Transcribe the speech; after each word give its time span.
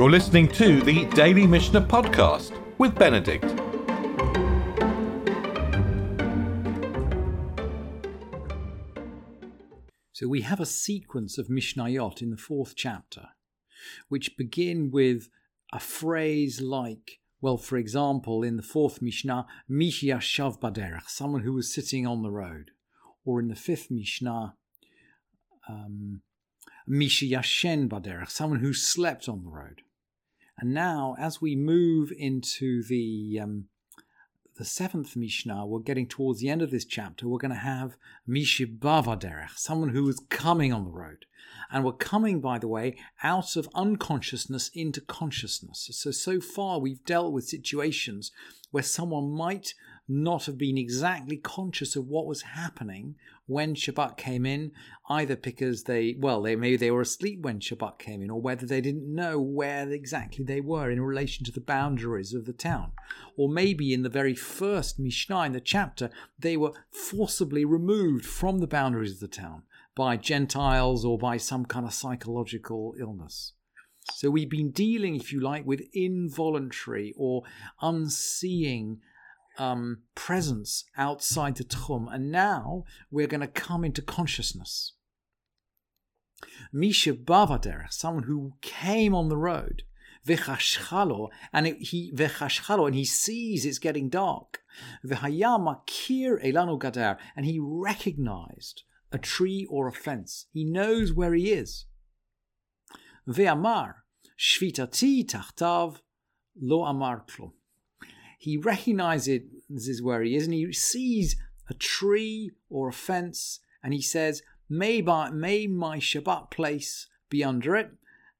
You're 0.00 0.10
listening 0.10 0.48
to 0.52 0.80
the 0.80 1.04
Daily 1.10 1.46
Mishnah 1.46 1.82
Podcast 1.82 2.58
with 2.78 2.94
Benedict. 2.94 3.44
So 10.12 10.26
we 10.26 10.40
have 10.40 10.58
a 10.58 10.64
sequence 10.64 11.36
of 11.36 11.48
Mishnayot 11.48 12.22
in 12.22 12.30
the 12.30 12.38
fourth 12.38 12.76
chapter, 12.76 13.26
which 14.08 14.38
begin 14.38 14.90
with 14.90 15.28
a 15.70 15.78
phrase 15.78 16.62
like, 16.62 17.18
well, 17.42 17.58
for 17.58 17.76
example, 17.76 18.42
in 18.42 18.56
the 18.56 18.62
fourth 18.62 19.02
Mishnah, 19.02 19.46
Mishya 19.70 20.16
Shav 20.16 20.58
Baderach, 20.58 21.10
someone 21.10 21.42
who 21.42 21.52
was 21.52 21.74
sitting 21.74 22.06
on 22.06 22.22
the 22.22 22.30
road. 22.30 22.70
Or 23.26 23.38
in 23.38 23.48
the 23.48 23.54
fifth 23.54 23.90
Mishnah, 23.90 24.54
um, 25.68 26.22
Misha 26.86 27.26
Yashen 27.26 27.86
Baderach, 27.86 28.30
someone 28.30 28.60
who 28.60 28.72
slept 28.72 29.28
on 29.28 29.44
the 29.44 29.50
road. 29.50 29.82
And 30.60 30.74
now, 30.74 31.16
as 31.18 31.40
we 31.40 31.56
move 31.56 32.12
into 32.16 32.82
the 32.82 33.40
um, 33.42 33.64
the 34.58 34.64
seventh 34.66 35.16
Mishnah, 35.16 35.64
we're 35.64 35.80
getting 35.80 36.06
towards 36.06 36.40
the 36.40 36.50
end 36.50 36.60
of 36.60 36.70
this 36.70 36.84
chapter, 36.84 37.26
we're 37.26 37.38
going 37.38 37.50
to 37.50 37.56
have 37.56 37.96
Mishibava 38.28 39.18
Derech, 39.18 39.56
someone 39.56 39.88
who 39.88 40.06
is 40.06 40.22
coming 40.28 40.70
on 40.70 40.84
the 40.84 40.90
road. 40.90 41.24
And 41.72 41.82
we're 41.82 41.92
coming, 41.92 42.40
by 42.40 42.58
the 42.58 42.68
way, 42.68 42.98
out 43.22 43.56
of 43.56 43.70
unconsciousness 43.74 44.70
into 44.74 45.00
consciousness. 45.00 45.88
So, 45.92 46.10
so 46.10 46.40
far 46.42 46.78
we've 46.78 47.02
dealt 47.06 47.32
with 47.32 47.48
situations 47.48 48.32
where 48.70 48.82
someone 48.82 49.30
might 49.30 49.72
not 50.10 50.46
have 50.46 50.58
been 50.58 50.76
exactly 50.76 51.36
conscious 51.36 51.94
of 51.94 52.08
what 52.08 52.26
was 52.26 52.42
happening 52.42 53.14
when 53.46 53.74
Shabbat 53.74 54.16
came 54.16 54.44
in, 54.44 54.72
either 55.08 55.36
because 55.36 55.84
they, 55.84 56.16
well, 56.18 56.42
they 56.42 56.56
maybe 56.56 56.76
they 56.76 56.90
were 56.90 57.00
asleep 57.00 57.40
when 57.42 57.60
Shabbat 57.60 57.98
came 57.98 58.20
in, 58.20 58.30
or 58.30 58.40
whether 58.40 58.66
they 58.66 58.80
didn't 58.80 59.12
know 59.12 59.40
where 59.40 59.88
exactly 59.90 60.44
they 60.44 60.60
were 60.60 60.90
in 60.90 61.00
relation 61.00 61.44
to 61.44 61.52
the 61.52 61.60
boundaries 61.60 62.34
of 62.34 62.44
the 62.44 62.52
town. 62.52 62.92
Or 63.36 63.48
maybe 63.48 63.94
in 63.94 64.02
the 64.02 64.08
very 64.08 64.34
first 64.34 64.98
Mishnah 64.98 65.42
in 65.42 65.52
the 65.52 65.60
chapter, 65.60 66.10
they 66.38 66.56
were 66.56 66.72
forcibly 66.90 67.64
removed 67.64 68.26
from 68.26 68.58
the 68.58 68.66
boundaries 68.66 69.12
of 69.12 69.20
the 69.20 69.28
town 69.28 69.62
by 69.94 70.16
Gentiles 70.16 71.04
or 71.04 71.18
by 71.18 71.36
some 71.36 71.64
kind 71.64 71.86
of 71.86 71.94
psychological 71.94 72.94
illness. 72.98 73.52
So 74.14 74.30
we've 74.30 74.50
been 74.50 74.70
dealing, 74.70 75.14
if 75.14 75.32
you 75.32 75.40
like, 75.40 75.66
with 75.66 75.82
involuntary 75.92 77.14
or 77.16 77.42
unseeing 77.80 79.00
um, 79.58 80.02
presence 80.14 80.84
outside 80.96 81.56
the 81.56 81.64
Tchum, 81.64 82.12
and 82.12 82.30
now 82.30 82.84
we're 83.10 83.26
going 83.26 83.40
to 83.40 83.46
come 83.46 83.84
into 83.84 84.02
consciousness. 84.02 84.94
Misha 86.72 87.12
Bavader, 87.12 87.90
someone 87.90 88.24
who 88.24 88.54
came 88.62 89.14
on 89.14 89.28
the 89.28 89.36
road, 89.36 89.82
v'chashchalo, 90.26 91.28
and 91.52 91.66
he 91.66 92.12
v'chashchalo, 92.14 92.86
and 92.86 92.94
he 92.94 93.04
sees 93.04 93.64
it's 93.64 93.78
getting 93.78 94.08
dark. 94.08 94.62
V'hayama 95.04 95.86
kir 95.86 96.38
elanu 96.38 96.78
gadar, 96.78 97.18
and 97.36 97.44
he 97.44 97.58
recognized 97.60 98.84
a 99.12 99.18
tree 99.18 99.66
or 99.68 99.88
a 99.88 99.92
fence. 99.92 100.46
He 100.52 100.64
knows 100.64 101.12
where 101.12 101.34
he 101.34 101.52
is. 101.52 101.86
Ve'amar 103.28 103.94
shvitati 104.38 105.26
tachtav 105.26 105.98
lo 106.60 106.84
amar 106.84 107.24
klum 107.26 107.52
he 108.40 108.56
recognizes 108.56 110.00
where 110.00 110.22
he 110.22 110.34
is 110.34 110.46
and 110.46 110.54
he 110.54 110.72
sees 110.72 111.36
a 111.68 111.74
tree 111.74 112.50
or 112.70 112.88
a 112.88 112.92
fence 112.92 113.60
and 113.82 113.92
he 113.92 114.00
says, 114.00 114.42
May, 114.66 115.02
by, 115.02 115.28
may 115.28 115.66
my 115.66 115.98
Shabbat 115.98 116.50
place 116.50 117.06
be 117.28 117.44
under 117.44 117.76
it. 117.76 117.90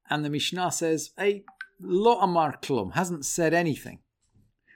And 0.09 0.25
the 0.25 0.31
Mishnah 0.31 0.73
says, 0.73 1.11
Hey, 1.19 1.45
lo 1.79 2.19
amar 2.19 2.57
klum, 2.63 2.95
hasn't 2.95 3.27
said 3.27 3.53
anything. 3.53 3.99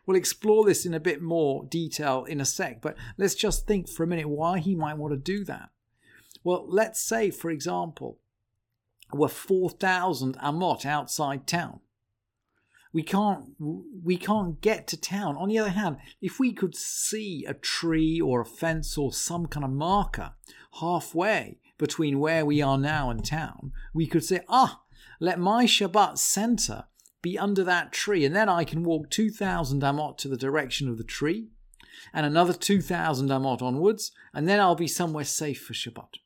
We'll 0.05 0.19
explore 0.19 0.67
this 0.67 0.85
in 0.85 0.93
a 0.93 1.01
bit 1.01 1.23
more 1.23 1.65
detail 1.65 2.25
in 2.25 2.39
a 2.39 2.45
sec, 2.45 2.83
but 2.83 2.95
let's 3.17 3.35
just 3.35 3.67
think 3.67 3.89
for 3.89 4.03
a 4.03 4.07
minute 4.07 4.29
why 4.29 4.59
he 4.59 4.75
might 4.75 4.99
want 4.99 5.15
to 5.15 5.19
do 5.19 5.43
that. 5.45 5.71
Well, 6.43 6.67
let's 6.69 7.01
say, 7.01 7.31
for 7.31 7.51
example, 7.51 8.19
we're 9.11 9.29
4,000 9.29 10.37
amot 10.37 10.85
outside 10.85 11.47
town 11.47 11.81
we 12.95 13.03
can't 13.03 13.57
we 13.59 14.17
can't 14.17 14.61
get 14.61 14.87
to 14.87 14.97
town. 14.97 15.37
On 15.37 15.49
the 15.49 15.59
other 15.59 15.71
hand, 15.71 15.97
if 16.23 16.39
we 16.39 16.53
could 16.53 16.77
see 16.77 17.45
a 17.47 17.53
tree 17.53 18.21
or 18.21 18.41
a 18.41 18.47
fence 18.47 18.97
or 18.97 19.13
some 19.13 19.47
kind 19.47 19.65
of 19.65 19.73
marker 19.73 20.33
halfway 20.81 21.59
between 21.77 22.21
where 22.21 22.47
we 22.47 22.63
are 22.63 22.79
now 22.79 23.11
and 23.11 23.25
town, 23.25 23.73
we 23.93 24.07
could 24.07 24.25
say, 24.25 24.41
ah, 24.49 24.83
let 25.21 25.41
my 25.41 25.65
Shabbat 25.65 26.19
center 26.19 26.85
be 27.21 27.37
under 27.37 27.65
that 27.65 27.91
tree, 27.91 28.25
and 28.25 28.37
then 28.37 28.49
I 28.49 28.63
can 28.63 28.85
walk 28.85 29.11
2,000 29.11 29.83
amot 29.83 30.17
to 30.19 30.29
the 30.29 30.37
direction 30.37 30.89
of 30.89 30.97
the 30.97 31.05
tree, 31.05 31.49
and 32.13 32.25
another 32.25 32.53
2,000 32.53 33.29
amot 33.29 33.61
onwards, 33.61 34.13
and 34.33 34.49
then 34.49 34.61
I'll 34.61 34.77
be 34.77 34.87
somewhere 34.87 35.25
safe 35.25 35.63
for 35.63 35.73
Shabbat. 35.73 36.19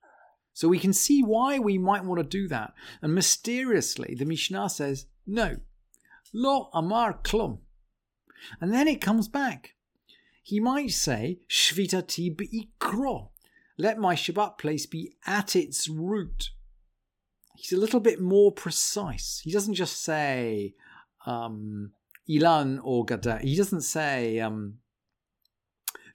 So 0.52 0.68
we 0.68 0.78
can 0.78 0.92
see 0.92 1.22
why 1.22 1.58
we 1.58 1.78
might 1.78 2.04
want 2.04 2.20
to 2.20 2.24
do 2.24 2.48
that. 2.48 2.74
And 3.00 3.14
mysteriously, 3.14 4.16
the 4.18 4.24
Mishnah 4.24 4.68
says, 4.68 5.06
no, 5.24 5.58
Lo 6.32 6.70
amar 6.72 7.18
klum. 7.22 7.58
And 8.60 8.72
then 8.72 8.88
it 8.88 9.00
comes 9.00 9.28
back. 9.28 9.74
He 10.42 10.60
might 10.60 10.92
say, 10.92 11.40
Shvitati 11.48 12.36
be'ikro. 12.36 13.30
Let 13.76 13.98
my 13.98 14.14
Shabbat 14.14 14.58
place 14.58 14.86
be 14.86 15.14
at 15.26 15.54
its 15.54 15.88
root. 15.88 16.50
He's 17.56 17.72
a 17.72 17.80
little 17.80 18.00
bit 18.00 18.20
more 18.20 18.52
precise. 18.52 19.40
He 19.44 19.52
doesn't 19.52 19.74
just 19.74 20.02
say 20.02 20.74
um, 21.26 21.92
Ilan 22.28 22.80
or 22.82 23.04
Gada. 23.04 23.38
He 23.38 23.56
doesn't 23.56 23.82
say 23.82 24.40
um, 24.40 24.78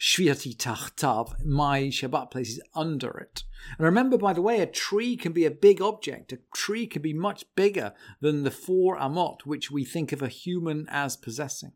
Shviati 0.04 0.54
Tachtav, 0.58 1.46
my 1.46 1.84
Shabbat 1.84 2.30
place 2.30 2.50
is 2.50 2.62
under 2.76 3.10
it. 3.20 3.46
And 3.78 3.86
remember, 3.86 4.18
by 4.18 4.34
the 4.34 4.42
way, 4.42 4.60
a 4.60 4.66
tree 4.66 5.16
can 5.16 5.32
be 5.32 5.46
a 5.46 5.50
big 5.50 5.82
object. 5.82 6.34
A 6.34 6.40
tree 6.54 6.86
can 6.88 7.02
be 7.02 7.14
much 7.14 7.46
bigger 7.56 7.94
than 8.20 8.44
the 8.44 8.52
four 8.52 8.98
amot, 8.98 9.46
which 9.46 9.72
we 9.72 9.86
think 9.86 10.12
of 10.12 10.22
a 10.22 10.28
human 10.28 10.88
as 10.90 11.16
possessing. 11.16 11.72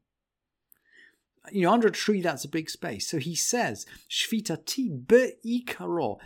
You 1.54 1.64
know, 1.64 1.72
under 1.72 1.88
a 1.88 1.92
tree, 1.92 2.20
that's 2.20 2.44
a 2.44 2.50
big 2.50 2.70
space. 2.70 3.08
So 3.08 3.18
he 3.18 3.34
says, 3.34 3.86
Shvitati 4.12 5.08
be'ikaro, 5.08 6.18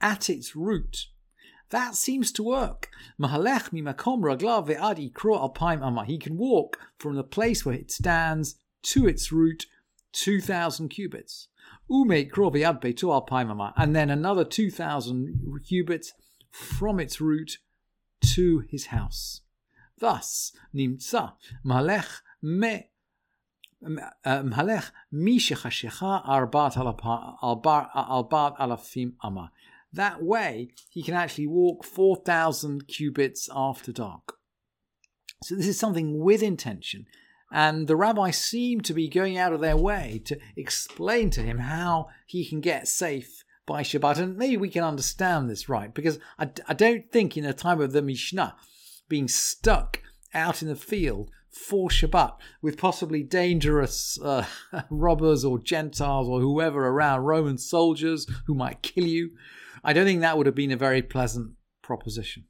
at 0.00 0.30
its 0.30 0.56
root. 0.56 1.08
That 1.68 1.94
seems 1.94 2.32
to 2.32 2.42
work. 2.42 2.88
Mahalech 3.20 3.68
mimakom 3.68 4.22
raglav 4.22 4.68
ve'ad 4.68 5.12
ikro 5.12 5.54
alpaim 5.54 5.82
amah. 5.82 6.06
He 6.06 6.16
can 6.16 6.38
walk 6.38 6.78
from 6.96 7.16
the 7.16 7.22
place 7.22 7.66
where 7.66 7.74
it 7.74 7.90
stands 7.90 8.54
to 8.84 9.06
its 9.06 9.30
root 9.30 9.66
2,000 10.12 10.88
cubits. 10.88 11.48
Ume 11.90 12.28
Krovi 12.28 12.62
Adpe 12.62 12.96
Toa 12.96 13.24
Paimama, 13.24 13.72
and 13.76 13.94
then 13.94 14.10
another 14.10 14.44
2,000 14.44 15.60
cubits 15.66 16.12
from 16.50 17.00
its 17.00 17.20
root 17.20 17.58
to 18.22 18.64
his 18.70 18.86
house. 18.86 19.40
Thus, 19.98 20.52
Nimtsa, 20.74 21.34
Malech 21.64 22.22
Me 22.42 22.90
uh, 23.84 24.42
malech 24.42 24.90
Mishachashecha 25.12 26.26
Arbat 26.26 26.74
Albat 27.42 28.56
Alafim 28.58 29.12
Ama. 29.22 29.50
That 29.92 30.22
way, 30.22 30.70
he 30.88 31.02
can 31.02 31.14
actually 31.14 31.48
walk 31.48 31.84
4,000 31.84 32.86
cubits 32.86 33.48
after 33.54 33.92
dark. 33.92 34.36
So, 35.42 35.56
this 35.56 35.66
is 35.66 35.78
something 35.78 36.20
with 36.20 36.42
intention 36.42 37.06
and 37.50 37.88
the 37.88 37.96
rabbis 37.96 38.38
seem 38.38 38.80
to 38.82 38.94
be 38.94 39.08
going 39.08 39.36
out 39.36 39.52
of 39.52 39.60
their 39.60 39.76
way 39.76 40.22
to 40.26 40.38
explain 40.56 41.30
to 41.30 41.42
him 41.42 41.58
how 41.58 42.08
he 42.26 42.48
can 42.48 42.60
get 42.60 42.86
safe 42.86 43.44
by 43.66 43.82
Shabbat. 43.82 44.18
And 44.18 44.36
maybe 44.36 44.56
we 44.56 44.68
can 44.68 44.84
understand 44.84 45.50
this 45.50 45.68
right, 45.68 45.92
because 45.92 46.18
I, 46.38 46.50
I 46.68 46.74
don't 46.74 47.10
think 47.10 47.36
in 47.36 47.44
the 47.44 47.52
time 47.52 47.80
of 47.80 47.92
the 47.92 48.02
Mishnah, 48.02 48.54
being 49.08 49.28
stuck 49.28 50.00
out 50.32 50.62
in 50.62 50.68
the 50.68 50.76
field 50.76 51.30
for 51.50 51.88
Shabbat 51.88 52.36
with 52.62 52.78
possibly 52.78 53.22
dangerous 53.22 54.18
uh, 54.22 54.44
robbers 54.90 55.44
or 55.44 55.58
Gentiles 55.58 56.28
or 56.28 56.40
whoever 56.40 56.86
around, 56.86 57.22
Roman 57.22 57.58
soldiers 57.58 58.26
who 58.46 58.54
might 58.54 58.82
kill 58.82 59.04
you, 59.04 59.30
I 59.82 59.92
don't 59.92 60.04
think 60.04 60.20
that 60.20 60.36
would 60.36 60.46
have 60.46 60.54
been 60.54 60.70
a 60.70 60.76
very 60.76 61.02
pleasant 61.02 61.54
proposition. 61.82 62.44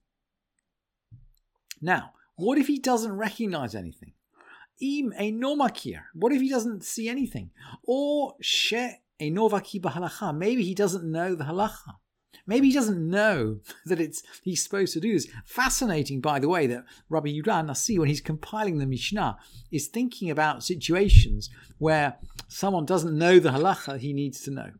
Now, 1.80 2.12
what 2.36 2.58
if 2.58 2.66
he 2.66 2.78
doesn't 2.78 3.16
recognize 3.16 3.74
anything? 3.74 4.12
Im 4.80 5.12
makir. 5.12 6.02
What 6.14 6.32
if 6.32 6.40
he 6.40 6.48
doesn't 6.48 6.84
see 6.84 7.08
anything? 7.08 7.50
Or 7.84 8.34
she 8.40 8.76
enovaki 9.20 9.80
bahalacha. 9.80 10.36
Maybe 10.36 10.64
he 10.64 10.74
doesn't 10.74 11.04
know 11.04 11.34
the 11.34 11.44
halacha. 11.44 11.96
Maybe 12.46 12.68
he 12.68 12.72
doesn't 12.72 13.08
know 13.08 13.60
that 13.86 14.00
it's 14.00 14.22
he's 14.42 14.62
supposed 14.62 14.92
to 14.94 15.00
do 15.00 15.12
this. 15.12 15.28
Fascinating, 15.44 16.20
by 16.20 16.38
the 16.38 16.48
way, 16.48 16.66
that 16.66 16.84
Rabbi 17.08 17.28
Yudah 17.28 17.66
Nasi, 17.66 17.98
when 17.98 18.08
he's 18.08 18.20
compiling 18.20 18.78
the 18.78 18.86
Mishnah, 18.86 19.38
is 19.70 19.88
thinking 19.88 20.30
about 20.30 20.64
situations 20.64 21.50
where 21.78 22.16
someone 22.48 22.86
doesn't 22.86 23.16
know 23.16 23.38
the 23.38 23.50
halacha 23.50 23.98
he 23.98 24.12
needs 24.12 24.40
to 24.42 24.50
know. 24.50 24.70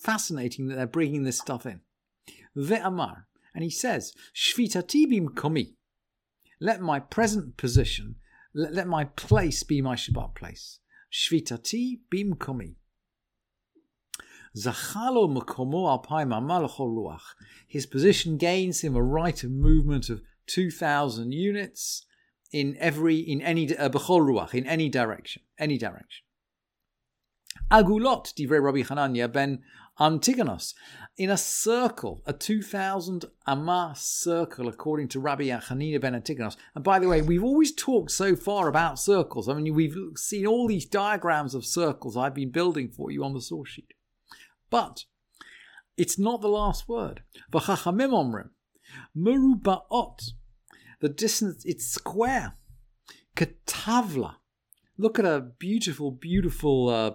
Fascinating 0.00 0.68
that 0.68 0.76
they're 0.76 0.86
bringing 0.86 1.24
this 1.24 1.38
stuff 1.38 1.66
in. 1.66 1.80
Ve'amar, 2.56 3.24
and 3.54 3.64
he 3.64 3.70
says, 3.70 4.12
Shvitati 4.34 5.06
komi. 5.30 5.74
let 6.60 6.80
my 6.80 7.00
present 7.00 7.56
position, 7.56 8.16
let, 8.58 8.74
let 8.74 8.88
my 8.88 9.04
place 9.04 9.62
be 9.62 9.80
my 9.80 9.94
Shabbat 9.94 10.34
place. 10.34 10.80
Shvitati 11.12 12.00
bimkomi. 12.12 12.74
Zachalo 14.56 15.32
makomo 15.32 15.86
alpaim 15.86 16.32
ruach. 16.32 17.20
His 17.68 17.86
position 17.86 18.36
gains 18.36 18.80
him 18.80 18.96
a 18.96 19.02
right 19.02 19.42
of 19.44 19.50
movement 19.52 20.10
of 20.10 20.22
2,000 20.48 21.32
units 21.32 22.04
in 22.52 22.76
every, 22.80 23.18
in 23.18 23.40
any, 23.42 23.76
uh, 23.76 23.88
in 24.52 24.66
any 24.66 24.88
direction, 24.88 25.42
any 25.58 25.78
direction. 25.78 26.24
Agulot, 27.70 28.32
divrei 28.34 28.62
Rabbi 28.62 28.82
Hanina 28.82 29.30
ben 29.30 29.62
Antigonos, 29.98 30.74
in 31.16 31.30
a 31.30 31.36
circle, 31.36 32.22
a 32.24 32.32
2,000 32.32 33.24
amma 33.46 33.92
circle, 33.96 34.68
according 34.68 35.08
to 35.08 35.20
Rabbi 35.20 35.48
Hanina 35.48 36.00
ben 36.00 36.14
Antigonos. 36.14 36.56
And 36.74 36.84
by 36.84 36.98
the 36.98 37.08
way, 37.08 37.20
we've 37.20 37.42
always 37.42 37.74
talked 37.74 38.12
so 38.12 38.36
far 38.36 38.68
about 38.68 38.98
circles. 38.98 39.48
I 39.48 39.54
mean, 39.54 39.74
we've 39.74 39.96
seen 40.16 40.46
all 40.46 40.68
these 40.68 40.86
diagrams 40.86 41.54
of 41.54 41.64
circles 41.64 42.16
I've 42.16 42.34
been 42.34 42.50
building 42.50 42.90
for 42.90 43.10
you 43.10 43.24
on 43.24 43.34
the 43.34 43.40
source 43.40 43.70
sheet. 43.70 43.92
But 44.70 45.04
it's 45.96 46.18
not 46.18 46.40
the 46.40 46.48
last 46.48 46.88
word. 46.88 47.22
V'chachamim 47.52 48.10
omrim, 48.12 48.50
merubaot, 49.16 50.30
the 51.00 51.08
distance, 51.08 51.64
it's 51.64 51.86
square. 51.86 52.56
Katavla. 53.36 54.36
Look 54.96 55.18
at 55.18 55.24
a 55.24 55.40
beautiful, 55.40 56.10
beautiful 56.10 56.88
uh, 56.88 57.10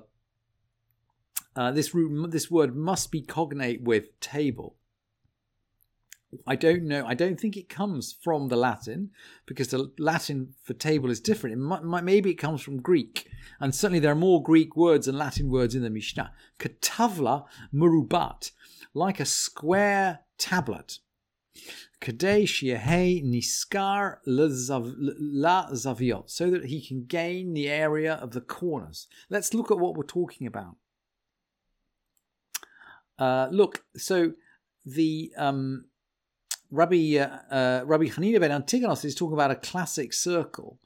uh, 1.55 1.71
this, 1.71 1.93
root, 1.93 2.31
this 2.31 2.49
word 2.49 2.75
must 2.75 3.11
be 3.11 3.21
cognate 3.21 3.81
with 3.81 4.19
table. 4.19 4.75
I 6.47 6.55
don't 6.55 6.83
know. 6.83 7.05
I 7.05 7.13
don't 7.13 7.39
think 7.39 7.57
it 7.57 7.69
comes 7.69 8.11
from 8.11 8.47
the 8.47 8.55
Latin 8.55 9.11
because 9.45 9.67
the 9.67 9.91
Latin 9.97 10.55
for 10.63 10.73
table 10.73 11.09
is 11.09 11.19
different. 11.19 11.53
It 11.53 11.59
might, 11.59 11.83
might, 11.83 12.03
maybe 12.03 12.31
it 12.31 12.35
comes 12.35 12.61
from 12.61 12.81
Greek, 12.81 13.29
and 13.59 13.73
certainly 13.73 13.99
there 13.99 14.11
are 14.11 14.15
more 14.15 14.41
Greek 14.41 14.75
words 14.75 15.07
and 15.07 15.17
Latin 15.17 15.49
words 15.49 15.75
in 15.75 15.83
the 15.83 15.89
Mishnah. 15.89 16.31
Katavla 16.59 17.45
murubat, 17.73 18.51
like 18.93 19.19
a 19.19 19.25
square 19.25 20.21
tablet. 20.37 20.99
Kadei 22.01 22.43
shiahei 22.43 23.23
niskar 23.23 24.17
la 24.25 25.69
zaviot, 25.71 26.29
so 26.29 26.49
that 26.49 26.65
he 26.65 26.85
can 26.85 27.05
gain 27.05 27.53
the 27.53 27.69
area 27.69 28.15
of 28.15 28.31
the 28.31 28.41
corners. 28.41 29.07
Let's 29.29 29.53
look 29.53 29.71
at 29.71 29.79
what 29.79 29.95
we're 29.95 30.03
talking 30.03 30.47
about. 30.47 30.75
Uh, 33.17 33.47
look, 33.51 33.83
so 33.95 34.33
the 34.85 35.31
um, 35.37 35.85
Rabbi 36.71 37.17
uh, 37.17 37.53
uh, 37.53 37.83
Rabbi 37.85 38.05
Hanina 38.05 38.39
ben 38.39 38.51
Antigonos 38.51 39.05
is 39.05 39.15
talking 39.15 39.33
about 39.33 39.51
a 39.51 39.55
classic 39.55 40.13
circle. 40.13 40.79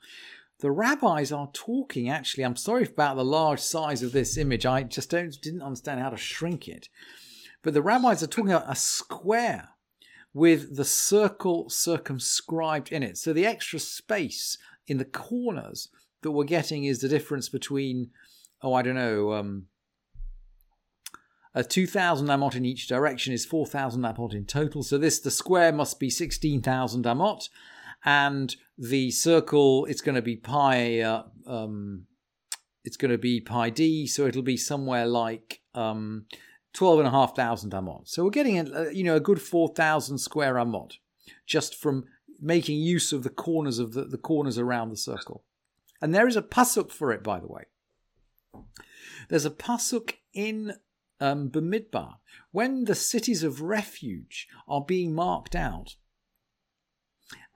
The 0.59 0.71
rabbis 0.71 1.31
are 1.31 1.49
talking. 1.53 2.09
Actually, 2.09 2.43
I'm 2.43 2.55
sorry 2.55 2.83
about 2.83 3.15
the 3.15 3.23
large 3.23 3.59
size 3.59 4.01
of 4.01 4.11
this 4.11 4.37
image. 4.37 4.65
I 4.65 4.83
just 4.83 5.11
don't 5.11 5.39
didn't 5.41 5.61
understand 5.61 5.99
how 5.99 6.09
to 6.09 6.17
shrink 6.17 6.67
it. 6.67 6.89
But 7.61 7.73
the 7.73 7.81
rabbis 7.81 8.23
are 8.23 8.27
talking 8.27 8.51
about 8.51 8.71
a 8.71 8.75
square 8.75 9.69
with 10.33 10.75
the 10.75 10.85
circle 10.85 11.69
circumscribed 11.69 12.91
in 12.91 13.03
it. 13.03 13.17
So 13.17 13.33
the 13.33 13.45
extra 13.45 13.79
space 13.79 14.57
in 14.87 14.97
the 14.97 15.05
corners 15.05 15.89
that 16.21 16.31
we're 16.31 16.43
getting 16.43 16.83
is 16.83 16.99
the 16.99 17.07
difference 17.07 17.49
between, 17.49 18.11
oh, 18.61 18.73
I 18.73 18.81
don't 18.81 18.95
know, 18.95 19.33
um, 19.33 19.67
uh, 21.57 21.63
2,000 21.63 22.27
amot 22.27 22.55
in 22.55 22.65
each 22.65 22.87
direction 22.87 23.33
is 23.33 23.43
4,000 23.45 24.03
amot 24.03 24.33
in 24.33 24.45
total. 24.45 24.83
So 24.83 24.99
this 24.99 25.19
the 25.19 25.31
square 25.31 25.71
must 25.71 25.99
be 25.99 26.09
16,000 26.09 27.05
amot, 27.05 27.49
and 28.05 28.55
the 28.77 29.09
circle 29.09 29.85
it's 29.85 30.01
going 30.01 30.15
to 30.15 30.21
be 30.21 30.35
pi. 30.35 30.99
Uh, 30.99 31.23
um, 31.47 32.05
it's 32.83 32.97
going 32.97 33.11
to 33.11 33.17
be 33.17 33.41
pi 33.41 33.71
d, 33.71 34.05
so 34.05 34.27
it'll 34.27 34.43
be 34.43 34.55
somewhere 34.55 35.07
like 35.07 35.61
um, 35.73 36.25
12,500 36.73 37.71
amot. 37.71 38.07
So 38.07 38.23
we're 38.23 38.29
getting 38.29 38.59
a, 38.59 38.91
you 38.91 39.03
know 39.03 39.15
a 39.15 39.19
good 39.19 39.41
4,000 39.41 40.19
square 40.19 40.55
amot 40.55 40.93
just 41.47 41.73
from 41.73 42.05
making 42.39 42.79
use 42.79 43.11
of 43.11 43.23
the 43.23 43.31
corners 43.31 43.79
of 43.79 43.93
the, 43.93 44.03
the 44.03 44.19
corners 44.19 44.59
around 44.59 44.89
the 44.89 44.97
circle. 44.97 45.43
And 46.03 46.13
there 46.13 46.27
is 46.27 46.35
a 46.35 46.43
pasuk 46.43 46.91
for 46.91 47.11
it, 47.11 47.23
by 47.23 47.39
the 47.39 47.47
way. 47.47 47.63
There's 49.29 49.45
a 49.45 49.49
pasuk 49.49 50.13
in 50.33 50.75
um, 51.19 51.49
Bamidbar, 51.49 52.15
when 52.51 52.85
the 52.85 52.95
cities 52.95 53.43
of 53.43 53.61
refuge 53.61 54.47
are 54.67 54.83
being 54.83 55.13
marked 55.13 55.55
out, 55.55 55.95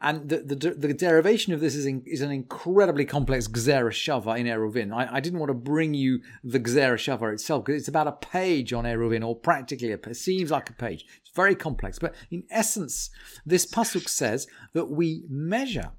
and 0.04 0.30
the, 0.30 0.38
the, 0.38 0.56
the 0.72 0.94
derivation 0.96 1.54
of 1.54 1.60
this 1.60 1.76
is, 1.76 1.86
in, 1.86 2.02
is 2.08 2.22
an 2.22 2.32
incredibly 2.32 3.06
complex 3.06 3.48
Gzera 3.48 3.92
Shava 3.92 4.40
in 4.40 4.48
Eruvin. 4.48 4.92
I, 4.92 5.18
I, 5.18 5.20
didn't 5.20 5.38
want 5.38 5.52
to 5.52 5.54
bring 5.54 5.94
you 5.94 6.22
the 6.44 6.60
Gzera 6.60 6.96
Shava 6.96 7.32
itself 7.32 7.66
because 7.66 7.80
it's 7.80 7.88
about 7.88 8.08
a 8.08 8.14
page 8.14 8.74
on 8.74 8.86
Eruvin, 8.86 9.24
or 9.24 9.36
practically 9.36 9.92
a, 9.92 9.96
it 9.96 10.18
seems 10.18 10.50
like 10.50 10.72
a 10.72 10.74
page. 10.74 11.06
It's 11.20 11.30
very 11.36 11.54
complex, 11.54 12.00
but 12.00 12.16
in 12.32 12.44
essence, 12.50 13.12
this 13.46 13.72
pasuk 13.72 14.10
says 14.10 14.48
that 14.74 14.90
we 14.90 15.24
measure 15.30 15.92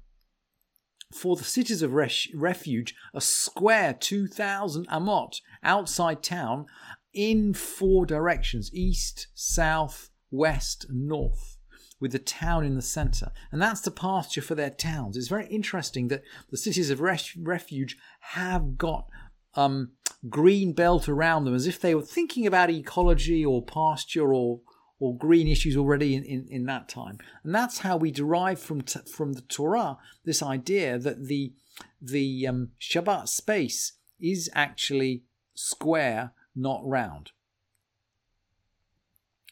for 1.13 1.35
the 1.37 1.43
cities 1.43 1.81
of 1.81 1.93
refuge 1.93 2.95
a 3.13 3.21
square 3.21 3.93
2,000 3.93 4.87
amot 4.89 5.39
outside 5.63 6.23
town 6.23 6.65
in 7.13 7.53
four 7.53 8.05
directions 8.05 8.73
east, 8.73 9.27
south, 9.33 10.09
west, 10.31 10.87
north, 10.89 11.57
with 11.99 12.11
the 12.11 12.19
town 12.19 12.65
in 12.65 12.75
the 12.75 12.81
center. 12.81 13.31
And 13.51 13.61
that's 13.61 13.81
the 13.81 13.91
pasture 13.91 14.41
for 14.41 14.55
their 14.55 14.69
towns. 14.69 15.15
It's 15.15 15.27
very 15.27 15.47
interesting 15.47 16.07
that 16.09 16.23
the 16.49 16.57
cities 16.57 16.89
of 16.89 16.99
refuge 17.01 17.97
have 18.19 18.77
got 18.77 19.07
um, 19.55 19.91
green 20.29 20.73
belt 20.73 21.07
around 21.07 21.45
them 21.45 21.55
as 21.55 21.67
if 21.67 21.79
they 21.79 21.95
were 21.95 22.01
thinking 22.01 22.47
about 22.47 22.69
ecology 22.69 23.45
or 23.45 23.63
pasture 23.63 24.33
or 24.33 24.61
or 24.99 25.17
green 25.17 25.49
issues 25.49 25.75
already 25.75 26.15
in, 26.15 26.23
in, 26.23 26.47
in 26.49 26.65
that 26.65 26.87
time. 26.87 27.17
And 27.43 27.53
that's 27.53 27.79
how 27.79 27.97
we 27.97 28.09
derive 28.09 28.59
from 28.59 28.81
t- 28.81 29.01
from 29.11 29.33
the 29.33 29.41
Torah 29.41 29.97
this 30.23 30.41
idea 30.41 30.97
that 30.97 31.27
the 31.27 31.53
the 32.01 32.47
um, 32.47 32.69
Shabbat 32.79 33.27
space 33.27 33.93
is 34.19 34.49
actually 34.53 35.23
square 35.55 36.31
not 36.55 36.81
round. 36.83 37.31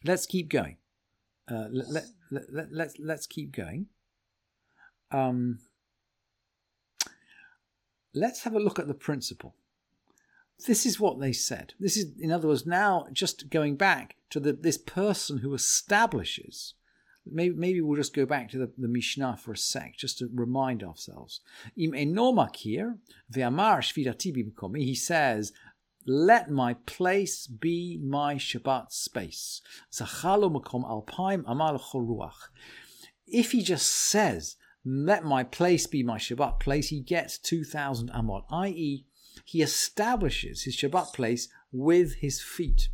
Let's 0.04 0.26
keep 0.26 0.50
going. 0.50 0.78
Uh, 1.50 1.68
let, 1.72 1.88
let, 1.90 2.04
let, 2.32 2.44
let, 2.54 2.72
let's, 2.72 2.96
let's 3.00 3.28
keep 3.28 3.52
going. 3.52 3.88
Um, 5.12 5.60
let's 8.14 8.44
have 8.44 8.54
a 8.54 8.60
look 8.60 8.80
at 8.80 8.88
the 8.88 8.94
principle. 8.94 9.56
This 10.68 10.86
is 10.86 11.00
what 11.00 11.20
they 11.20 11.34
said. 11.34 11.74
This 11.80 11.98
is, 11.98 12.14
in 12.20 12.32
other 12.32 12.48
words, 12.48 12.66
now 12.66 13.08
just 13.12 13.50
going 13.50 13.76
back 13.76 14.16
to 14.30 14.40
the, 14.40 14.54
this 14.54 14.78
person 14.78 15.40
who 15.40 15.54
establishes. 15.54 16.76
Maybe, 17.26 17.56
maybe 17.56 17.82
we'll 17.82 17.98
just 17.98 18.16
go 18.16 18.26
back 18.26 18.50
to 18.50 18.58
the, 18.58 18.72
the 18.78 18.88
Mishnah 18.88 19.38
for 19.38 19.52
a 19.52 19.58
sec, 19.58 19.96
just 19.98 20.20
to 20.20 20.30
remind 20.34 20.84
ourselves. 20.84 21.42
Im 21.76 21.92
enomakir 21.92 22.98
ve'amar 23.32 23.80
shvidati 23.80 24.78
He 24.78 24.96
says, 24.96 25.52
let 26.06 26.50
my 26.50 26.74
place 26.86 27.48
be 27.48 28.00
my 28.04 28.36
Shabbat 28.36 28.92
space. 28.92 29.62
If 33.28 33.52
he 33.52 33.62
just 33.62 33.88
says, 33.88 34.56
let 34.84 35.24
my 35.24 35.44
place 35.44 35.88
be 35.88 36.04
my 36.04 36.18
Shabbat 36.18 36.60
place, 36.60 36.90
he 36.90 37.02
gets 37.02 37.38
2,000 37.38 38.10
amot, 38.12 38.44
i.e., 38.50 39.06
he 39.46 39.62
establishes 39.62 40.64
his 40.64 40.76
Shabbat 40.76 41.14
place 41.14 41.48
with 41.72 42.16
his 42.16 42.42
feet. 42.42 42.90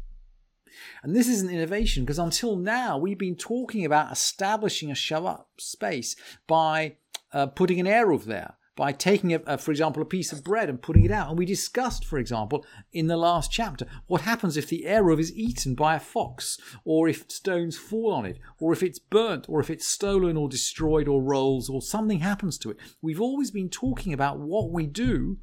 And 1.02 1.16
this 1.16 1.28
is 1.28 1.42
an 1.42 1.50
innovation 1.50 2.04
because 2.04 2.20
until 2.20 2.56
now 2.56 2.98
we've 2.98 3.18
been 3.18 3.36
talking 3.36 3.86
about 3.86 4.12
establishing 4.12 4.92
a 4.92 4.96
Shabbat 4.96 5.44
space 5.58 6.16
by 6.46 6.98
uh, 7.34 7.48
putting 7.48 7.80
an 7.80 7.88
eruv 7.88 8.26
there, 8.26 8.56
by 8.77 8.93
taking, 8.93 9.34
a, 9.34 9.41
a, 9.48 9.57
for 9.57 9.72
example, 9.72 10.03
a 10.03 10.05
piece 10.05 10.31
of 10.31 10.43
bread 10.43 10.69
and 10.69 10.81
putting 10.81 11.03
it 11.03 11.12
out. 11.12 11.29
And 11.29 11.38
we 11.38 11.46
discussed, 11.46 12.05
for 12.05 12.19
example, 12.19 12.63
in 12.93 13.07
the 13.07 13.17
last 13.17 13.51
chapter, 13.51 13.88
what 14.05 14.22
happens 14.22 14.55
if 14.55 14.69
the 14.69 14.86
eruv 14.88 15.19
is 15.19 15.36
eaten 15.36 15.74
by 15.74 15.96
a 15.96 16.00
fox, 16.00 16.60
or 16.86 17.10
if 17.10 17.29
stones 17.29 17.75
fall 17.75 18.13
on 18.13 18.25
it, 18.25 18.38
or 18.60 18.72
if 18.72 18.84
it's 18.84 19.00
burnt, 19.00 19.50
or 19.50 19.60
if 19.60 19.72
it's 19.72 19.88
stolen 19.88 20.38
or 20.38 20.48
destroyed 20.48 21.07
or 21.07 21.24
rolls, 21.24 21.69
or 21.69 21.81
something 21.81 22.19
happens 22.19 22.57
to 22.60 22.69
it. 22.69 22.77
We've 23.01 23.19
always 23.19 23.50
been 23.50 23.69
talking 23.69 24.13
about 24.13 24.39
what 24.39 24.72
we 24.72 24.86
do 24.86 25.39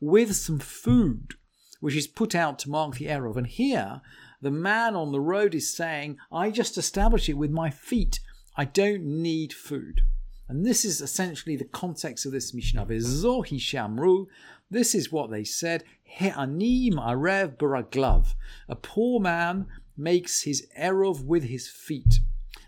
with 0.00 0.36
some 0.36 0.60
food, 0.60 1.34
which 1.80 1.96
is 1.96 2.06
put 2.06 2.36
out 2.36 2.58
to 2.60 2.70
mark 2.70 2.96
the 2.96 3.06
eruv. 3.06 3.36
And 3.36 3.48
here, 3.48 4.00
the 4.40 4.52
man 4.52 4.94
on 4.94 5.10
the 5.10 5.20
road 5.20 5.56
is 5.56 5.76
saying, 5.76 6.18
I 6.30 6.52
just 6.52 6.78
establish 6.78 7.28
it 7.28 7.36
with 7.36 7.50
my 7.50 7.68
feet. 7.68 8.20
I 8.56 8.64
don't 8.64 9.02
need 9.04 9.52
food. 9.52 10.02
And 10.48 10.64
this 10.64 10.84
is 10.84 11.00
essentially 11.00 11.56
the 11.56 11.64
context 11.64 12.24
of 12.24 12.32
this 12.32 12.54
Mishnah. 12.54 12.86
Zohi 12.86 13.58
shamru. 13.58 14.26
This 14.70 14.94
is 14.94 15.10
what 15.10 15.30
they 15.30 15.44
said. 15.44 15.84
He'anim 16.04 16.94
arev 16.94 17.56
baraglav. 17.56 18.34
A 18.68 18.76
poor 18.76 19.20
man 19.20 19.66
makes 19.96 20.42
his 20.42 20.66
eruv 20.78 21.24
with 21.24 21.44
his 21.44 21.68
feet. 21.68 22.20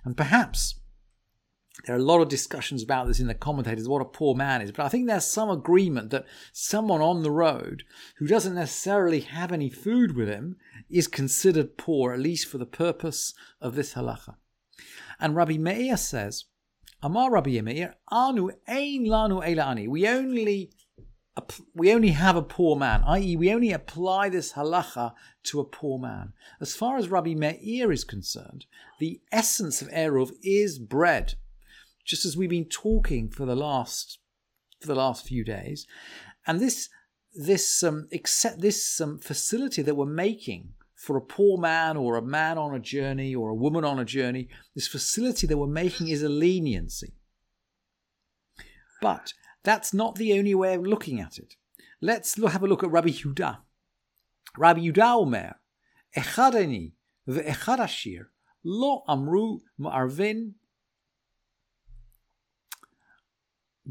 And 0.04 0.16
perhaps 0.16 0.80
there 1.87 1.94
are 1.94 1.99
a 1.99 2.02
lot 2.02 2.20
of 2.20 2.28
discussions 2.28 2.82
about 2.82 3.06
this 3.06 3.20
in 3.20 3.28
the 3.28 3.35
commentators, 3.35 3.88
what 3.88 4.02
a 4.02 4.06
poor 4.06 4.35
man 4.35 4.62
is. 4.62 4.73
But 4.73 4.85
I 4.85 4.88
think 4.88 5.06
there's 5.06 5.25
some 5.25 5.49
agreement 5.49 6.11
that 6.11 6.26
someone 6.52 7.00
on 7.00 7.23
the 7.23 7.30
road 7.30 7.85
who 8.16 8.26
doesn't 8.26 8.54
necessarily 8.54 9.20
have 9.20 9.52
any 9.52 9.70
food 9.70 10.16
with 10.16 10.28
him 10.28 10.56
is 10.90 11.06
considered 11.06 11.78
poor, 11.78 12.12
at 12.12 12.18
least 12.18 12.49
for 12.49 12.58
the 12.58 12.66
purpose 12.66 13.32
of 13.61 13.76
this 13.76 13.94
halacha. 13.94 14.35
And 15.20 15.37
Rabbi 15.37 15.56
Meir 15.56 15.97
says, 15.97 16.44
Amar 17.02 17.31
Rabbi 17.31 17.61
Meir, 17.61 17.95
Anu 18.11 18.50
ein 18.67 19.05
lanu 19.07 19.43
ani. 19.43 19.87
We 19.87 20.09
only 20.09 20.71
we 21.75 21.93
only 21.93 22.11
have 22.11 22.35
a 22.35 22.43
poor 22.43 22.76
man, 22.76 23.02
i.e., 23.07 23.37
we 23.37 23.52
only 23.52 23.71
apply 23.71 24.28
this 24.28 24.55
halacha 24.55 25.12
to 25.45 25.61
a 25.61 25.64
poor 25.64 25.99
man. 25.99 26.33
As 26.61 26.75
far 26.75 26.97
as 26.97 27.09
Rabbi 27.09 27.35
Meir 27.35 27.93
is 27.93 28.02
concerned, 28.02 28.67
the 28.99 29.21
essence 29.31 29.81
of 29.81 29.88
Eruv 29.90 30.33
is 30.43 30.81
bread, 30.81 31.35
just 32.05 32.25
as 32.25 32.37
we've 32.37 32.50
been 32.50 32.64
talking 32.64 33.31
for 33.31 33.47
the 33.47 33.55
last 33.55 34.19
for 34.81 34.88
the 34.88 34.95
last 34.95 35.26
few 35.26 35.45
days, 35.45 35.87
and 36.47 36.61
this 36.61 36.88
this 37.33 37.83
um, 37.83 38.09
except 38.11 38.61
this 38.61 39.00
um, 39.00 39.19
facility 39.19 39.83
that 39.83 39.95
we're 39.95 40.07
making 40.07 40.75
for 41.09 41.17
a 41.17 41.23
poor 41.23 41.57
man 41.57 41.97
or 41.97 42.17
a 42.17 42.23
man 42.23 42.59
on 42.59 42.75
a 42.75 42.79
journey 42.79 43.35
or 43.35 43.49
a 43.49 43.55
woman 43.55 43.83
on 43.83 43.99
a 43.99 44.05
journey, 44.05 44.47
this 44.75 44.87
facility 44.87 45.47
that 45.47 45.57
we're 45.57 45.67
making 45.67 46.09
is 46.09 46.23
a 46.23 46.29
leniency. 46.29 47.15
But 49.00 49.33
that's 49.62 49.95
not 49.95 50.17
the 50.17 50.38
only 50.38 50.55
way 50.55 50.75
of 50.75 50.83
looking 50.83 51.19
at 51.19 51.38
it. 51.38 51.55
Let's 52.03 52.37
have 52.37 52.62
a 52.62 52.67
look 52.67 52.85
at 52.85 52.91
Rabbi 52.91 53.09
Yehuda. 53.09 53.57
Rabbi 54.59 54.81
Yehuda 54.81 55.17
Omer, 55.23 55.55
Echad 56.15 56.55
ani 56.55 56.93
ve'echad 57.27 57.79
ashir, 57.79 58.27
lo 58.62 59.03
amru 59.09 59.61
ma'arvin 59.81 60.53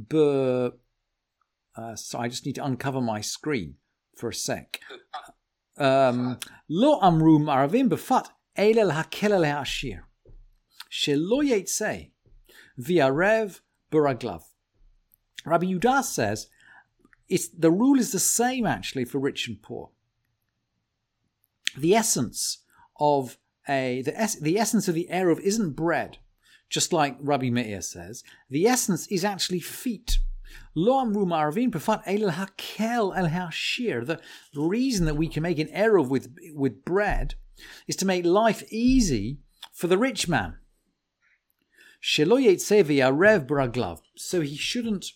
be... 0.07 0.69
Uh, 1.75 1.95
so 1.95 2.19
I 2.19 2.27
just 2.27 2.45
need 2.45 2.55
to 2.55 2.65
uncover 2.65 3.01
my 3.01 3.21
screen 3.21 3.77
for 4.15 4.29
a 4.29 4.35
sec. 4.35 4.79
Um, 5.77 6.39
lo 6.67 6.99
amru 7.01 7.39
ma'arvin 7.39 7.89
befat 7.89 8.29
elel 8.57 8.91
hakel 8.91 9.31
el 9.31 9.43
ha'ashir. 9.43 10.01
Shelo 10.91 11.43
yetzeh 11.43 12.11
v'arev 12.79 13.59
baraglav. 13.91 14.43
Rabbi 15.45 15.67
Yudas 15.67 16.05
says 16.05 16.47
it's, 17.29 17.47
the 17.49 17.71
rule 17.71 17.99
is 17.99 18.11
the 18.11 18.19
same 18.19 18.65
actually 18.65 19.05
for 19.05 19.19
rich 19.19 19.47
and 19.47 19.61
poor. 19.61 19.89
The 21.77 21.95
essence 21.95 22.59
of 22.99 23.37
a 23.69 24.01
the, 24.01 24.19
es- 24.19 24.39
the 24.39 24.57
essence 24.57 24.87
of 24.87 24.95
the 24.95 25.07
eruv 25.11 25.39
isn't 25.41 25.75
bread, 25.75 26.17
just 26.69 26.91
like 26.93 27.17
Rabbi 27.19 27.49
Meir 27.49 27.81
says. 27.81 28.23
The 28.49 28.65
essence 28.65 29.07
is 29.07 29.23
actually 29.23 29.59
feet. 29.59 30.19
Lo 30.75 30.99
amru 30.99 31.25
marvin 31.25 31.71
pefat 31.71 32.03
el 32.05 32.31
hakel 32.31 33.17
el 33.17 33.27
hashir. 33.27 34.05
The 34.05 34.19
reason 34.53 35.05
that 35.05 35.15
we 35.15 35.27
can 35.27 35.43
make 35.43 35.59
an 35.59 35.67
eruv 35.69 36.09
with 36.09 36.33
with 36.53 36.83
bread 36.85 37.35
is 37.87 37.95
to 37.97 38.05
make 38.05 38.25
life 38.25 38.63
easy 38.71 39.39
for 39.73 39.87
the 39.87 39.97
rich 39.97 40.27
man. 40.27 40.57
Braglav. 43.47 43.99
So 44.15 44.41
he 44.41 44.55
shouldn't 44.55 45.13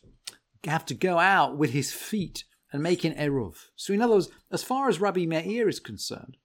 have 0.64 0.86
to 0.88 0.94
go 0.94 1.20
out 1.20 1.58
with 1.58 1.72
his 1.72 1.92
feet 1.92 2.44
and 2.72 2.82
make 2.82 3.04
an 3.04 3.14
eruv. 3.14 3.56
So, 3.76 3.94
in 3.94 4.02
other 4.02 4.16
words, 4.16 4.30
as 4.52 4.64
far 4.64 4.90
as 4.90 5.02
Rabbi 5.02 5.26
Meir 5.26 5.68
is 5.68 5.80
concerned, 5.80 6.38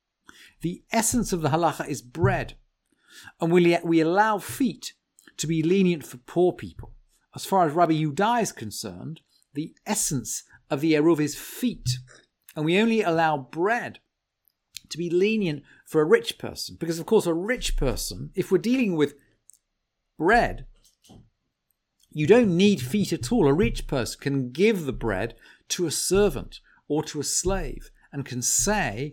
the 0.62 0.83
essence 0.93 1.33
of 1.33 1.43
the 1.43 1.50
halacha 1.50 1.88
is 1.88 2.02
bread, 2.02 2.57
and 3.40 3.52
we, 3.52 3.78
we 3.85 4.00
allow 4.00 4.38
feet 4.38 4.95
to 5.37 5.47
be 5.47 5.62
lenient 5.62 6.05
for 6.05 6.16
poor 6.19 6.52
people. 6.52 6.96
As 7.37 7.45
far 7.45 7.66
as 7.66 7.75
Rabbi 7.75 7.93
Yudah 7.93 8.40
is 8.40 8.50
concerned, 8.50 9.21
the 9.52 9.75
essence 9.87 10.43
of 10.71 10.81
the 10.81 10.95
eruv 10.95 11.21
is 11.21 11.37
feet, 11.37 11.99
and 12.57 12.64
we 12.64 12.81
only 12.81 13.02
allow 13.02 13.37
bread 13.37 13.99
to 14.88 14.97
be 14.97 15.11
lenient 15.11 15.62
for 15.85 16.00
a 16.00 16.07
rich 16.07 16.38
person, 16.38 16.78
because 16.81 16.99
of 16.99 17.05
course, 17.05 17.26
a 17.26 17.35
rich 17.35 17.76
person, 17.76 18.31
if 18.35 18.50
we're 18.50 18.57
dealing 18.57 18.97
with 18.97 19.16
bread, 20.19 20.64
you 22.11 22.26
don't 22.26 22.57
need 22.57 22.81
feet 22.81 23.12
at 23.12 23.31
all. 23.31 23.47
A 23.47 23.52
rich 23.52 23.87
person 23.87 24.19
can 24.19 24.50
give 24.50 24.87
the 24.87 24.93
bread 24.95 25.35
to 25.69 25.85
a 25.85 25.90
servant 25.90 26.61
or 26.88 27.02
to 27.02 27.21
a 27.21 27.25
slave 27.25 27.90
and 28.12 28.25
can 28.25 28.40
say, 28.40 29.12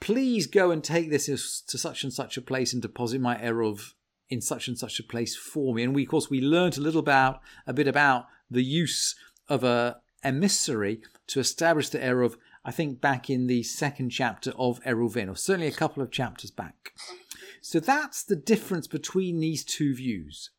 please 0.00 0.46
go 0.46 0.70
and 0.70 0.82
take 0.82 1.10
this 1.10 1.26
to 1.60 1.76
such 1.76 2.04
and 2.04 2.12
such 2.12 2.38
a 2.38 2.42
place 2.42 2.72
and 2.72 2.80
deposit 2.80 3.20
my 3.20 3.36
eruv 3.36 3.92
in 4.30 4.40
such 4.40 4.68
and 4.68 4.78
such 4.78 4.98
a 5.00 5.04
place 5.04 5.36
for 5.36 5.74
me. 5.74 5.82
And 5.82 5.94
we, 5.94 6.04
of 6.04 6.08
course, 6.08 6.30
we 6.30 6.40
learned 6.40 6.78
a 6.78 6.80
little 6.80 7.00
about 7.00 7.40
a 7.66 7.72
bit 7.72 7.88
about 7.88 8.26
the 8.50 8.62
use 8.62 9.16
of 9.48 9.64
a 9.64 10.00
emissary 10.22 11.02
to 11.26 11.40
establish 11.40 11.88
the 11.88 11.98
eruv. 11.98 12.36
I 12.64 12.70
think 12.70 13.00
back 13.00 13.28
in 13.28 13.46
the 13.46 13.62
second 13.62 14.10
chapter 14.10 14.52
of 14.56 14.82
Eruvin, 14.84 15.30
or 15.30 15.36
certainly 15.36 15.66
a 15.66 15.72
couple 15.72 16.02
of 16.02 16.10
chapters 16.10 16.50
back. 16.50 16.92
So 17.62 17.80
that's 17.80 18.22
the 18.22 18.36
difference 18.36 18.86
between 18.86 19.40
these 19.40 19.64
two 19.64 19.94
views. 19.94 20.50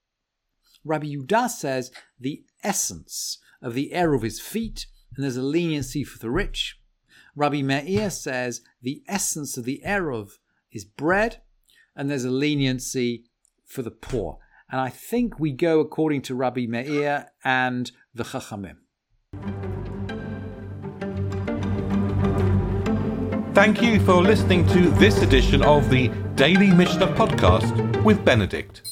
Rabbi 0.83 1.07
Yudah 1.07 1.49
says 1.49 1.91
the 2.19 2.43
essence 2.63 3.37
of 3.61 3.75
the 3.75 3.91
eruv 3.93 4.23
is 4.23 4.39
feet, 4.39 4.87
and 5.15 5.23
there's 5.23 5.37
a 5.37 5.43
leniency 5.43 6.03
for 6.03 6.17
the 6.17 6.31
rich. 6.31 6.79
Rabbi 7.35 7.61
Meir 7.61 8.09
says 8.09 8.61
the 8.81 9.03
essence 9.07 9.57
of 9.57 9.65
the 9.65 9.81
eruv 9.85 10.31
is 10.71 10.85
bread, 10.85 11.41
and 11.95 12.09
there's 12.09 12.25
a 12.25 12.31
leniency 12.31 13.25
for 13.71 13.81
the 13.81 13.91
poor. 13.91 14.37
And 14.69 14.79
I 14.79 14.89
think 14.89 15.39
we 15.39 15.51
go 15.51 15.79
according 15.79 16.21
to 16.23 16.35
Rabbi 16.35 16.65
Meir 16.67 17.31
and 17.43 17.91
the 18.13 18.23
Chachamim. 18.23 18.77
Thank 23.53 23.81
you 23.81 23.99
for 23.99 24.21
listening 24.21 24.65
to 24.67 24.89
this 24.91 25.21
edition 25.21 25.61
of 25.61 25.89
the 25.89 26.07
Daily 26.35 26.71
Mishnah 26.71 27.07
Podcast 27.07 28.03
with 28.03 28.23
Benedict. 28.23 28.90